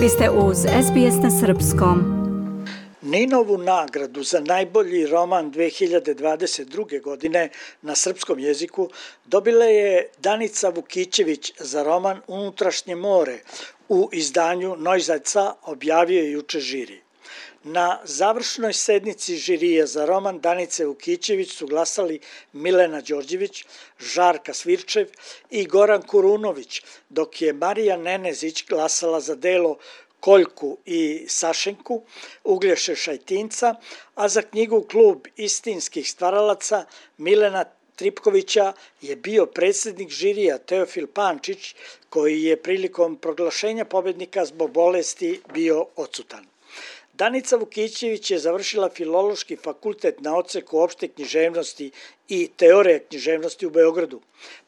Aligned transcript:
Vi 0.00 0.08
ste 0.08 0.30
uz 0.30 0.56
SBS 0.58 1.22
na 1.22 1.30
Srpskom. 1.30 1.98
Ninovu 3.02 3.58
nagradu 3.58 4.22
za 4.22 4.40
najbolji 4.40 5.06
roman 5.06 5.52
2022. 5.52 7.02
godine 7.02 7.48
na 7.82 7.94
srpskom 7.94 8.38
jeziku 8.38 8.88
dobila 9.24 9.64
je 9.64 10.08
Danica 10.18 10.68
Vukićević 10.68 11.52
za 11.58 11.82
roman 11.82 12.20
Unutrašnje 12.26 12.96
more 12.96 13.38
u 13.88 14.08
izdanju 14.12 14.76
Nojzajca 14.76 15.54
objavio 15.62 16.22
je 16.22 16.32
juče 16.32 16.60
žiri. 16.60 17.00
Na 17.64 18.00
završnoj 18.04 18.72
sednici 18.72 19.36
žirija 19.36 19.86
za 19.86 20.04
roman 20.04 20.38
Danice 20.40 20.86
Vukićević 20.86 21.52
su 21.52 21.66
glasali 21.66 22.20
Milena 22.52 23.00
Đorđević, 23.00 23.64
Žarka 23.98 24.54
Svirčev 24.54 25.08
i 25.50 25.66
Goran 25.66 26.02
Kurunović, 26.02 26.82
dok 27.08 27.42
je 27.42 27.52
Marija 27.52 27.96
Nenezić 27.96 28.64
glasala 28.68 29.20
za 29.20 29.34
delo 29.34 29.76
Koljku 30.20 30.78
i 30.86 31.26
Sašenku, 31.28 32.02
Uglješe 32.44 32.96
Šajtinca, 32.96 33.74
a 34.14 34.28
za 34.28 34.42
knjigu 34.42 34.86
Klub 34.90 35.26
istinskih 35.36 36.10
stvaralaca 36.10 36.84
Milena 37.18 37.64
Tripkovića 37.96 38.72
je 39.00 39.16
bio 39.16 39.46
predsednik 39.46 40.10
žirija 40.10 40.58
Teofil 40.58 41.06
Pančić, 41.06 41.74
koji 42.08 42.42
je 42.42 42.62
prilikom 42.62 43.16
proglašenja 43.16 43.84
pobednika 43.84 44.44
zbog 44.44 44.70
bolesti 44.70 45.40
bio 45.54 45.86
odsutan. 45.96 46.46
Danica 47.20 47.56
Vukićević 47.56 48.30
je 48.30 48.38
završila 48.38 48.88
filološki 48.88 49.56
fakultet 49.56 50.20
na 50.20 50.36
oceku 50.36 50.78
opšte 50.78 51.08
književnosti 51.08 51.90
i 52.28 52.48
teorije 52.56 53.04
književnosti 53.08 53.66
u 53.66 53.70
Beogradu. 53.70 54.20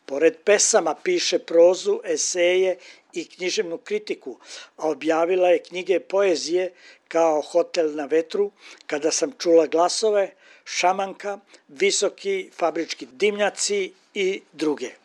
Pored 0.07 0.37
pesama 0.45 0.95
piše 0.95 1.39
prozu, 1.39 2.01
eseje 2.05 2.77
i 3.13 3.25
književnu 3.25 3.79
kritiku, 3.79 4.37
a 4.77 4.89
objavila 4.89 5.49
je 5.49 5.63
knjige 5.63 6.01
poezije 6.01 6.73
kao 7.09 7.41
Hotel 7.41 7.95
na 7.95 8.05
vetru, 8.05 8.51
Kada 8.87 9.11
sam 9.11 9.33
čula 9.39 9.67
glasove, 9.67 10.31
Šamanka, 10.65 11.39
Visoki 11.69 12.51
fabrički 12.59 13.07
dimnjaci 13.07 13.93
i 14.15 14.43
druge. 14.53 15.02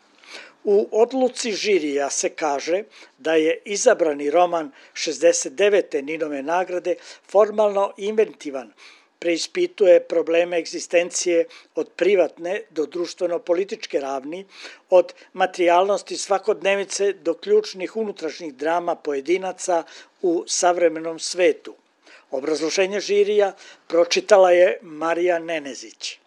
U 0.64 0.88
odluci 0.92 1.52
žirija 1.52 2.10
se 2.10 2.28
kaže 2.28 2.82
da 3.18 3.34
je 3.34 3.60
izabrani 3.64 4.30
roman 4.30 4.70
69. 4.94 6.02
Ninove 6.02 6.42
nagrade 6.42 6.94
formalno 7.30 7.92
inventivan, 7.96 8.72
preispituje 9.18 10.00
probleme 10.00 10.58
egzistencije 10.58 11.44
od 11.74 11.88
privatne 11.96 12.62
do 12.70 12.86
društveno-političke 12.86 14.00
ravni, 14.00 14.46
od 14.90 15.12
materijalnosti 15.32 16.16
svakodnevice 16.16 17.12
do 17.12 17.34
ključnih 17.34 17.96
unutrašnjih 17.96 18.54
drama 18.54 18.94
pojedinaca 18.94 19.82
u 20.22 20.44
savremenom 20.46 21.18
svetu. 21.18 21.74
Obrazloženje 22.30 23.00
žirija 23.00 23.52
pročitala 23.86 24.50
je 24.52 24.78
Marija 24.82 25.38
Nenezić. 25.38 26.18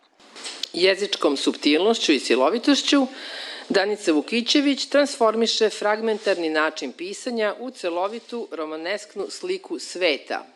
Jezičkom 0.74 1.38
subtilnošću 1.38 2.12
i 2.12 2.20
silovitošću 2.20 3.08
Danica 3.72 4.12
Vukićević 4.12 4.86
transformiše 4.86 5.70
fragmentarni 5.70 6.50
način 6.50 6.92
pisanja 6.92 7.56
u 7.60 7.72
celovitu 7.72 8.48
romanesknu 8.52 9.30
sliku 9.30 9.80
sveta– 9.80 10.46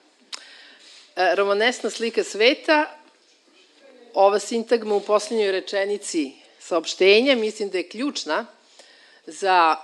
E, 1.15 1.35
romanesna 1.35 1.89
slika 1.89 2.23
sveta, 2.23 2.85
ova 4.13 4.39
sintagma 4.39 4.95
u 4.95 4.99
poslednjoj 4.99 5.51
rečenici 5.51 6.31
saopštenja, 6.59 7.35
mislim 7.35 7.69
da 7.69 7.77
je 7.77 7.89
ključna 7.89 8.45
za 9.25 9.75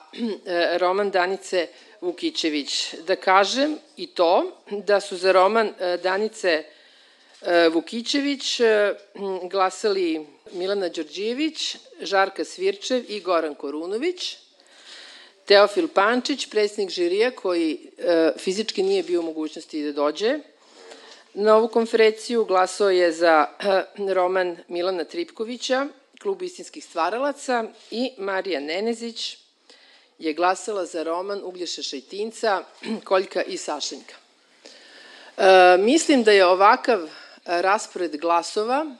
e, 0.46 0.78
roman 0.78 1.12
Danice 1.12 1.68
Vukićević. 2.02 2.94
Da 3.08 3.16
kažem 3.16 3.78
i 3.98 4.08
to, 4.08 4.52
da 4.72 5.00
su 5.00 5.18
za 5.18 5.32
roman 5.32 5.68
e, 5.68 5.98
Danice 6.04 6.64
Vukićević 7.74 8.62
glasali 9.44 10.26
Milana 10.54 10.90
Đorđijević, 10.90 11.78
Žarka 12.02 12.46
Svirčev 12.46 13.04
i 13.08 13.20
Goran 13.20 13.56
Korunović, 13.56 14.38
Teofil 15.46 15.88
Pančić, 15.88 16.50
predsjednik 16.50 16.90
žirija 16.90 17.32
koji 17.32 17.90
fizički 18.38 18.84
nije 18.84 19.04
bio 19.04 19.20
u 19.20 19.24
mogućnosti 19.24 19.84
da 19.84 19.92
dođe, 19.92 20.40
Na 21.34 21.56
ovu 21.56 21.68
konferenciju 21.68 22.46
glasao 22.46 22.90
je 22.90 23.12
za 23.12 23.48
eh, 23.60 24.14
roman 24.14 24.58
Milana 24.68 25.04
Tripkovića, 25.04 25.88
Klub 26.22 26.42
istinskih 26.42 26.86
stvaralaca 26.86 27.64
i 27.92 28.12
Marija 28.18 28.60
Nenezić 28.60 29.38
je 30.20 30.34
glasala 30.34 30.86
za 30.86 31.04
roman 31.04 31.42
Uglješa 31.44 31.82
Šajtinca, 31.82 32.64
Koljka 33.10 33.44
i 33.44 33.58
Sašenjka. 33.58 34.16
E, 35.38 35.78
mislim 35.80 36.24
da 36.24 36.32
je 36.32 36.46
ovakav 36.46 37.10
raspored 37.46 38.18
glasova 38.18 38.96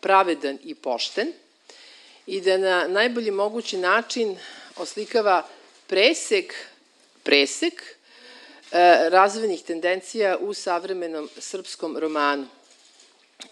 pravedan 0.00 0.58
i 0.64 0.74
pošten 0.74 1.32
i 2.26 2.40
da 2.40 2.58
na 2.58 2.88
najbolji 2.88 3.30
mogući 3.30 3.76
način 3.76 4.38
oslikava 4.76 5.46
presek, 5.86 6.54
presek 7.22 7.96
E, 8.72 9.08
razvojnih 9.10 9.62
tendencija 9.62 10.38
u 10.40 10.54
savremenom 10.54 11.28
srpskom 11.38 11.96
romanu. 11.98 12.46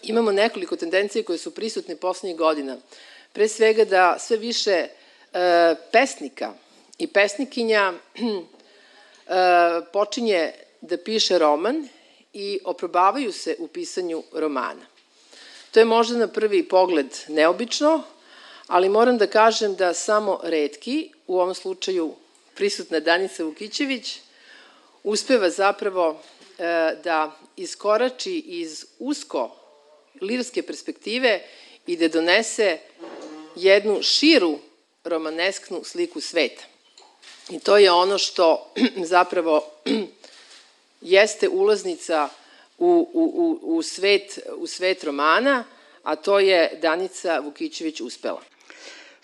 Imamo 0.03 0.33
nekoliko 0.33 0.77
tendencija 0.77 1.25
koje 1.25 1.38
su 1.38 1.54
prisutne 1.54 1.97
poslednjih 1.97 2.37
godina. 2.37 2.77
Pre 3.33 3.49
svega 3.49 3.84
da 3.84 4.19
sve 4.19 4.37
više 4.37 4.71
e, 4.71 4.88
pesnika 5.93 6.53
i 6.99 7.06
pesnikinja 7.06 7.93
e, 7.93 8.33
počinje 9.93 10.53
da 10.81 10.97
piše 10.97 11.38
roman 11.38 11.88
i 12.33 12.60
oprobavaju 12.65 13.33
se 13.33 13.56
u 13.59 13.69
pisanju 13.69 14.22
romana. 14.33 14.87
To 15.75 15.81
je 15.81 15.85
možda 15.85 16.19
na 16.19 16.29
prvi 16.29 16.62
pogled 16.62 17.07
neobično, 17.29 18.03
ali 18.67 18.89
moram 18.89 19.19
da 19.19 19.27
kažem 19.27 19.75
da 19.75 19.95
samo 19.95 20.41
redki, 20.43 21.11
u 21.27 21.41
ovom 21.41 21.55
slučaju 21.55 22.15
prisutna 22.55 23.01
Danica 23.01 23.45
Vukićević, 23.45 24.19
uspeva 25.03 25.51
zapravo 25.51 26.21
e, 26.59 26.97
da 27.05 27.37
iskorači 27.57 28.39
iz 28.39 28.87
usko 28.99 29.57
lirske 30.21 30.63
perspektive 30.63 31.43
i 31.87 31.97
da 31.97 32.09
donese 32.09 32.79
jednu 33.57 34.03
širu 34.03 34.59
romanesknu 35.05 35.84
sliku 35.84 36.21
sveta. 36.21 36.63
I 37.51 37.61
to 37.61 37.77
je 37.77 37.93
ono 37.93 38.19
što 38.19 38.73
zapravo 39.15 39.71
jeste 41.01 41.49
ulaznica 41.49 42.29
u, 42.79 43.11
u, 43.15 43.59
u, 43.62 43.83
svet, 43.83 44.39
u 44.57 44.67
svet 44.67 45.05
romana, 45.05 45.65
a 46.03 46.17
to 46.17 46.39
je 46.39 46.79
Danica 46.83 47.39
Vukićević 47.39 48.01
uspela. 48.01 48.43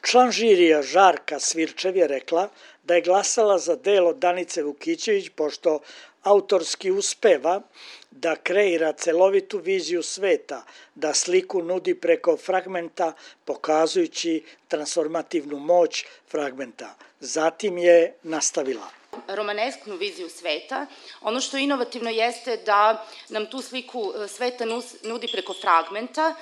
Član 0.02 0.30
žirija 0.30 0.82
Žarka 0.82 1.38
Svirčev 1.38 1.96
je 1.96 2.06
rekla 2.06 2.48
da 2.84 2.94
je 2.94 3.02
glasala 3.02 3.58
za 3.58 3.76
delo 3.76 4.12
Danice 4.12 4.62
Vukićević 4.62 5.28
pošto 5.28 5.80
autorski 6.22 6.90
uspeva 6.90 7.62
da 8.10 8.36
kreira 8.36 8.92
celovitu 8.92 9.58
viziju 9.58 10.02
sveta, 10.02 10.64
da 10.94 11.14
sliku 11.14 11.62
nudi 11.62 11.94
preko 11.94 12.36
fragmenta 12.36 13.12
pokazujući 13.44 14.42
transformativnu 14.68 15.58
moć 15.58 16.04
fragmenta. 16.30 16.94
Zatim 17.20 17.78
je 17.78 18.14
nastavila 18.22 18.99
romanesknu 19.28 19.96
viziju 19.96 20.28
sveta. 20.30 20.86
Ono 21.20 21.40
što 21.40 21.56
je 21.56 21.64
inovativno 21.64 22.10
jeste 22.10 22.56
da 22.56 23.06
nam 23.28 23.46
tu 23.46 23.62
sliku 23.62 24.12
e, 24.14 24.28
sveta 24.28 24.64
nudi 25.02 25.28
preko 25.32 25.54
fragmenta, 25.60 26.34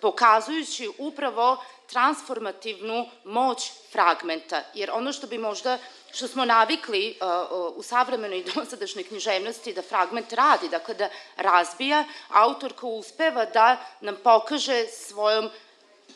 pokazujući 0.00 0.90
upravo 0.98 1.64
transformativnu 1.86 3.08
moć 3.24 3.70
fragmenta, 3.92 4.62
jer 4.74 4.90
ono 4.90 5.12
što 5.12 5.26
bi 5.26 5.38
možda, 5.38 5.78
što 6.12 6.28
smo 6.28 6.44
navikli 6.44 7.18
uh 7.20 7.76
u 7.76 7.82
savremenoj 7.82 8.44
dosadašnjoj 8.54 9.04
književnosti 9.04 9.72
da 9.72 9.82
fragment 9.82 10.32
radi, 10.32 10.68
dakle 10.68 10.94
da 10.94 11.08
razbija, 11.36 12.04
autorka 12.28 12.86
uspeva 12.86 13.44
da 13.44 13.86
nam 14.00 14.16
pokaže 14.24 14.86
svojom, 14.86 15.50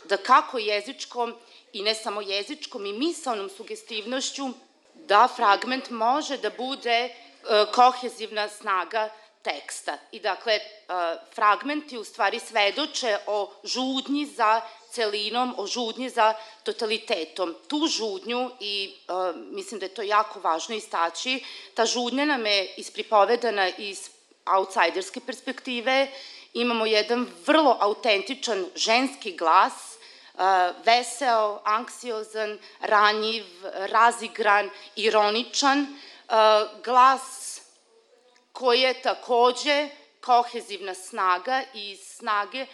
da 0.05 0.17
kako 0.17 0.59
jezičkom 0.59 1.35
i 1.73 1.83
ne 1.83 1.95
samo 1.95 2.21
jezičkom 2.21 2.87
i 2.87 2.93
misalnom 2.93 3.51
sugestivnošću, 3.51 4.49
da 4.95 5.29
fragment 5.37 5.91
može 5.91 6.37
da 6.37 6.51
bude 6.51 7.09
uh, 7.09 7.75
kohezivna 7.75 8.49
snaga 8.49 9.09
teksta. 9.43 9.99
I 10.13 10.21
dakle, 10.21 10.59
uh, 10.59 10.95
fragmenti 11.35 11.99
u 11.99 12.05
stvari 12.05 12.41
svedoče 12.41 13.19
o 13.27 13.51
žudnji 13.65 14.27
za 14.27 14.61
celinom, 14.91 15.55
o 15.59 15.67
žudnji 15.67 16.09
za 16.09 16.35
totalitetom. 16.63 17.55
Tu 17.69 17.87
žudnju, 17.87 18.51
i 18.61 18.95
uh, 19.09 19.37
mislim 19.37 19.81
da 19.81 19.87
je 19.87 19.95
to 19.95 20.03
jako 20.03 20.41
važno 20.41 20.75
istaći, 20.75 21.45
ta 21.75 21.87
žudnja 21.87 22.25
nam 22.25 22.47
je 22.47 22.75
ispripovedana 22.77 23.69
iz 23.69 24.11
outsiderske 24.47 25.21
perspektive, 25.21 26.09
imamo 26.55 26.87
jedan 26.87 27.27
vrlo 27.47 27.77
autentičan 27.81 28.67
ženski 28.75 29.33
glas, 29.37 29.92
veseo, 30.85 31.61
anksiozan, 31.65 32.59
ranjiv, 32.81 33.45
razigran, 33.73 34.71
ironičan, 34.97 35.87
glas 36.85 37.61
koji 38.53 38.81
je 38.81 39.03
takođe 39.03 39.89
kohezivna 40.21 40.95
snaga 40.95 41.63
i 41.75 41.91
iz 41.91 42.01
snage 42.01 42.67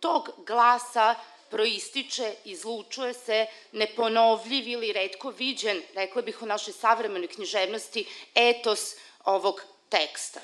tog 0.00 0.30
glasa 0.46 1.14
proističe, 1.50 2.34
izlučuje 2.44 3.14
se 3.14 3.46
neponovljiv 3.72 4.68
ili 4.68 4.92
redko 4.92 5.30
viđen, 5.30 5.82
rekla 5.94 6.22
bih 6.22 6.42
u 6.42 6.46
našoj 6.46 6.72
savremenoj 6.72 7.28
književnosti, 7.28 8.06
etos 8.34 8.94
ovog 9.24 9.62
teksta. 9.88 10.40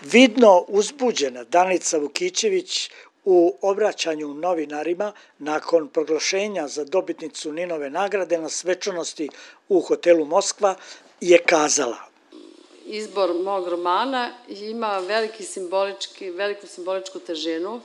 Vidno 0.00 0.64
uzbuđena 0.68 1.44
Danica 1.44 1.98
Vukićević 1.98 2.90
u 3.26 3.56
obraćanju 3.62 4.34
novinarima 4.34 5.12
nakon 5.38 5.88
proglašenja 5.88 6.68
za 6.68 6.84
dobitnicu 6.84 7.52
Ninove 7.52 7.90
nagrade 7.90 8.38
na 8.38 8.48
svečanosti 8.48 9.28
u 9.68 9.80
hotelu 9.80 10.24
Moskva 10.24 10.74
je 11.20 11.38
kazala 11.38 11.98
Izbor 12.84 13.34
mog 13.34 13.68
romana 13.68 14.30
ima 14.48 14.98
veliki 14.98 15.44
simbolički, 15.44 16.30
veliku 16.30 16.66
simboličku 16.66 17.18
težinu, 17.18 17.80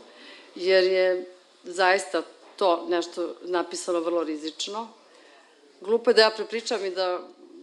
jer 0.55 0.83
je 0.83 1.25
zaista 1.63 2.21
to 2.55 2.85
nešto 2.89 3.35
napisano 3.41 3.99
vrlo 3.99 4.23
rizično. 4.23 4.87
Glupo 5.81 6.09
je 6.09 6.13
da 6.13 6.21
ja 6.21 6.31
prepričam 6.31 6.85
i 6.85 6.89
da 6.89 7.19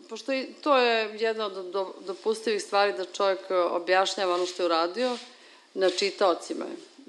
pošto 0.08 0.32
to 0.62 0.78
je 0.78 1.16
jedna 1.18 1.46
od 1.46 1.92
dopustivih 2.06 2.62
stvari 2.62 2.92
da 2.92 3.04
čovjek 3.04 3.40
objašnjava 3.70 4.34
ono 4.34 4.46
što 4.46 4.62
je 4.62 4.66
uradio 4.66 5.16
na 5.74 5.90
čitaocima, 5.90 6.64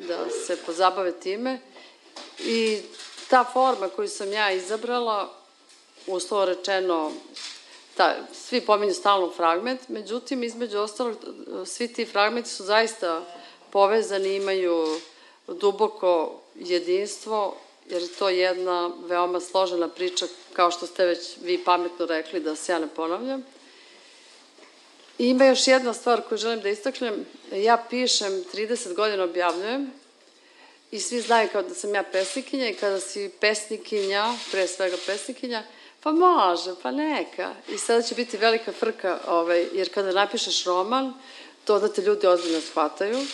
da 0.08 0.30
se 0.30 0.58
pozabave 0.66 1.20
time. 1.20 1.60
I 2.40 2.82
ta 3.30 3.44
forma 3.54 3.90
koju 3.90 4.08
sam 4.08 4.34
ja 4.34 4.52
izabrala, 4.52 5.34
uslovo 6.08 6.46
rečeno, 6.46 7.12
ta, 7.98 8.16
svi 8.34 8.62
pominju 8.62 8.94
stalno 8.94 9.32
fragment, 9.32 9.82
međutim, 9.88 10.44
između 10.44 10.78
ostalog, 10.78 11.18
svi 11.66 11.94
ti 11.94 12.06
fragmenti 12.06 12.50
su 12.50 12.64
zaista 12.64 13.26
povezani, 13.70 14.36
imaju 14.36 15.00
duboko 15.48 16.42
jedinstvo, 16.56 17.56
jer 17.90 18.02
je 18.02 18.08
to 18.08 18.30
jedna 18.30 18.92
veoma 19.04 19.40
složena 19.40 19.88
priča, 19.88 20.26
kao 20.54 20.72
što 20.72 20.88
ste 20.88 21.06
već 21.06 21.38
vi 21.42 21.58
pametno 21.58 22.06
rekli, 22.06 22.40
da 22.40 22.56
se 22.56 22.72
ja 22.72 22.80
ne 22.80 22.88
ponavljam. 22.96 23.46
I 25.20 25.30
ima 25.30 25.46
još 25.46 25.68
jedna 25.68 25.94
stvar 25.94 26.22
koju 26.22 26.38
želim 26.38 26.62
da 26.62 26.70
istaknem. 26.70 27.26
Ja 27.52 27.86
pišem, 27.90 28.44
30 28.54 28.94
godina 28.94 29.24
objavljujem 29.24 29.92
i 30.92 31.00
svi 31.00 31.22
znaju 31.22 31.50
kao 31.52 31.62
da 31.62 31.76
sam 31.76 31.96
ja 31.96 32.04
pesnikinja 32.04 32.70
i 32.70 32.74
kada 32.74 33.00
si 33.00 33.32
pesnikinja, 33.40 34.34
pre 34.52 34.68
svega 34.68 34.98
pesnikinja, 35.06 35.64
pa 36.04 36.12
može, 36.12 36.72
pa 36.84 36.92
neka. 36.92 37.54
I 37.70 37.78
sada 37.78 38.02
će 38.02 38.16
biti 38.16 38.38
velika 38.38 38.72
frka, 38.72 39.20
ovaj, 39.28 39.68
jer 39.74 39.94
kada 39.94 40.12
napišeš 40.12 40.64
roman, 40.66 41.14
to 41.66 41.80
da 41.80 41.94
te 41.94 42.02
ljudi 42.02 42.28
ozbiljno 42.28 42.62
shvataju, 42.62 43.26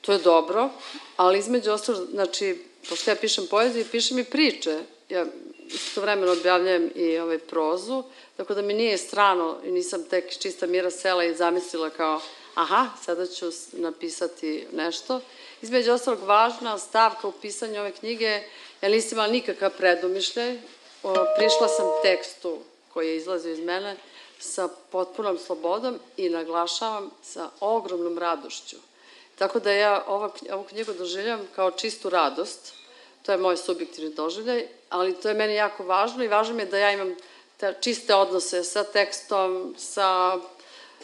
to 0.00 0.12
je 0.12 0.18
dobro, 0.18 0.70
ali 1.16 1.38
između 1.38 1.70
ostalo, 1.70 1.98
znači, 1.98 2.64
pošto 2.88 3.10
ja 3.10 3.16
pišem 3.16 3.46
poeziju, 3.46 3.86
pišem 3.92 4.18
i 4.18 4.24
priče. 4.24 4.78
Ja 5.08 5.26
isto 5.74 6.00
vremeno 6.00 6.32
objavljajem 6.32 6.90
i 6.94 7.18
ovaj 7.18 7.38
prozu, 7.38 8.02
tako 8.36 8.54
da 8.54 8.62
mi 8.62 8.74
nije 8.74 8.98
strano 8.98 9.56
i 9.64 9.70
nisam 9.70 10.04
tek 10.04 10.38
čista 10.38 10.66
mira 10.66 10.90
sela 10.90 11.24
i 11.24 11.34
zamislila 11.34 11.90
kao 11.90 12.20
aha, 12.54 12.86
sada 13.04 13.26
ću 13.26 13.46
napisati 13.72 14.66
nešto. 14.72 15.20
Između 15.62 15.92
ostalog, 15.92 16.22
važna 16.22 16.78
stavka 16.78 17.28
u 17.28 17.32
pisanju 17.32 17.80
ove 17.80 17.92
knjige, 17.92 18.42
ja 18.80 18.88
nisam 18.88 19.16
imala 19.16 19.32
nikakav 19.32 19.70
predumišljaj, 19.76 20.58
prišla 21.36 21.68
sam 21.68 21.86
tekstu 22.02 22.58
koji 22.92 23.08
je 23.08 23.16
izlazio 23.16 23.52
iz 23.52 23.60
mene 23.60 23.96
sa 24.38 24.68
potpunom 24.90 25.38
slobodom 25.38 25.98
i 26.16 26.28
naglašavam 26.28 27.10
sa 27.22 27.50
ogromnom 27.60 28.18
radošću. 28.18 28.76
Tako 29.38 29.60
da 29.60 29.72
ja 29.72 30.04
ovu 30.50 30.64
knjigu 30.68 30.92
doživljam 30.92 31.48
kao 31.56 31.70
čistu 31.70 32.10
radost, 32.10 32.72
to 33.22 33.32
je 33.32 33.38
moj 33.38 33.56
subjektivni 33.56 34.14
doživljaj, 34.14 34.66
ali 34.90 35.14
to 35.14 35.28
je 35.28 35.34
meni 35.34 35.54
jako 35.54 35.84
važno 35.84 36.24
i 36.24 36.28
važno 36.28 36.54
mi 36.54 36.62
je 36.62 36.66
da 36.66 36.78
ja 36.78 36.92
imam 36.92 37.14
te 37.56 37.74
čiste 37.80 38.14
odnose 38.14 38.64
sa 38.64 38.84
tekstom, 38.84 39.74
sa 39.78 40.38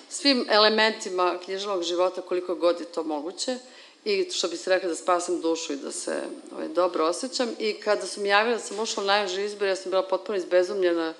svim 0.08 0.46
elementima 0.50 1.38
književnog 1.44 1.82
života 1.82 2.22
koliko 2.22 2.54
god 2.54 2.80
je 2.80 2.86
to 2.86 3.02
moguće 3.02 3.58
i 4.04 4.30
što 4.30 4.48
bi 4.48 4.56
se 4.56 4.70
rekla 4.70 4.88
da 4.88 4.94
spasam 4.94 5.40
dušu 5.40 5.72
i 5.72 5.76
da 5.76 5.92
se 5.92 6.22
ovaj, 6.54 6.68
dobro 6.68 7.06
osjećam 7.06 7.54
i 7.58 7.72
kada 7.72 8.06
su 8.06 8.20
mi 8.20 8.28
da 8.28 8.58
sam 8.58 8.80
ušla 8.80 9.02
u 9.02 9.06
najveži 9.06 9.44
izbor, 9.44 9.68
ja 9.68 9.76
sam 9.76 9.90
bila 9.90 10.02
potpuno 10.02 10.38
izbezumljena 10.38 11.14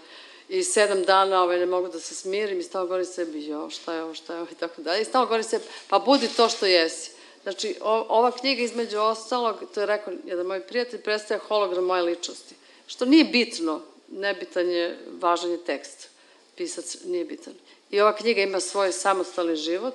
i 0.49 0.63
sedam 0.63 1.03
dana 1.03 1.43
ovaj, 1.43 1.59
ne 1.59 1.67
mogu 1.67 1.89
da 1.89 2.01
se 2.01 2.15
smirim 2.15 2.61
i 2.61 2.63
stalo 2.63 2.87
govorim 2.87 3.07
sebi, 3.07 3.47
jo, 3.47 3.71
šta 3.71 3.95
je 3.95 4.03
ovo, 4.03 4.15
šta 4.15 4.35
je 4.35 4.41
ovo 4.41 4.49
i 4.53 4.55
tako 4.55 4.83
dalje. 4.83 5.03
I 5.03 5.05
stalo 5.05 5.27
govorim 5.27 5.45
sebi, 5.45 5.65
pa 5.89 5.99
budi 5.99 6.29
to 6.37 6.49
što 6.49 6.67
jesi. 6.67 7.11
Znači, 7.45 7.77
ova 8.09 8.31
knjiga 8.31 8.63
između 8.63 8.99
ostalog, 8.99 9.57
to 9.75 9.81
je 9.81 9.87
rekao 9.87 10.15
jedan 10.25 10.47
moj 10.47 10.61
prijatelj, 10.61 11.03
predstavlja 11.03 11.45
hologram 11.49 11.85
moje 11.85 12.03
ličnosti. 12.03 12.55
Što 12.87 13.05
nije 13.05 13.25
bitno, 13.25 13.81
nebitan 14.09 14.71
je, 14.71 14.99
važan 15.21 15.51
je 15.51 15.65
tekst. 15.65 16.09
Pisac 16.57 16.97
nije 17.05 17.25
bitan. 17.25 17.55
I 17.91 18.01
ova 18.01 18.17
knjiga 18.17 18.43
ima 18.43 18.61
svoj 18.61 18.93
samostalni 18.93 19.57
život 19.57 19.95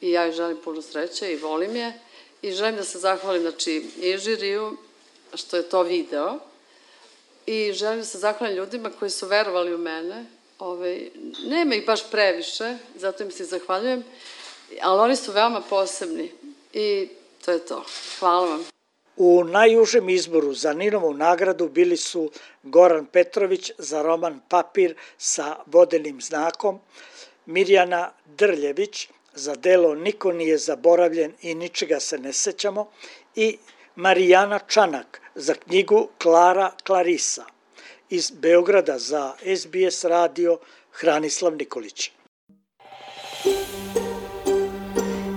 i 0.00 0.10
ja 0.10 0.24
joj 0.24 0.32
želim 0.32 0.56
puno 0.64 0.82
sreće 0.82 1.32
i 1.32 1.36
volim 1.36 1.76
je. 1.76 1.92
I 2.42 2.52
želim 2.52 2.76
da 2.76 2.84
se 2.84 2.98
zahvalim, 2.98 3.42
znači, 3.42 3.86
i 4.00 4.18
žiriju, 4.18 4.76
što 5.34 5.56
je 5.56 5.68
to 5.68 5.82
video, 5.82 6.38
i 7.46 7.72
želim 7.72 7.98
da 7.98 8.04
se 8.04 8.18
zahvalim 8.18 8.56
ljudima 8.56 8.90
koji 8.90 9.10
su 9.10 9.26
verovali 9.26 9.74
u 9.74 9.78
mene. 9.78 10.26
Ove, 10.58 10.78
ovaj, 10.78 11.10
nema 11.46 11.74
ih 11.74 11.86
baš 11.86 12.10
previše, 12.10 12.76
zato 12.96 13.22
im 13.22 13.30
se 13.30 13.44
zahvaljujem, 13.44 14.04
ali 14.82 15.00
oni 15.00 15.16
su 15.16 15.32
veoma 15.32 15.60
posebni 15.60 16.32
i 16.72 17.08
to 17.44 17.52
je 17.52 17.58
to. 17.58 17.84
Hvala 18.18 18.46
vam. 18.46 18.64
U 19.16 19.44
najužem 19.44 20.08
izboru 20.08 20.54
za 20.54 20.72
Ninovu 20.72 21.14
nagradu 21.14 21.68
bili 21.68 21.96
su 21.96 22.30
Goran 22.62 23.06
Petrović 23.06 23.70
za 23.78 24.02
roman 24.02 24.40
Papir 24.48 24.94
sa 25.18 25.56
vodenim 25.66 26.20
znakom, 26.20 26.80
Mirjana 27.46 28.12
Drljević 28.26 29.08
za 29.34 29.54
delo 29.54 29.94
Niko 29.94 30.32
nije 30.32 30.58
zaboravljen 30.58 31.32
i 31.42 31.54
ničega 31.54 32.00
se 32.00 32.18
ne 32.18 32.32
sećamo 32.32 32.90
i 33.34 33.58
Marijana 33.96 34.58
Čanak 34.58 35.20
za 35.34 35.54
knjigu 35.54 36.08
Klara 36.18 36.72
Klarisa. 36.86 37.44
Iz 38.10 38.30
Beograda 38.30 38.98
za 38.98 39.34
SBS 39.56 40.04
radio 40.04 40.58
Hranislav 40.92 41.56
Nikolić. 41.56 42.10